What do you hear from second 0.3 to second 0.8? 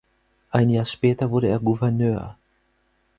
Ein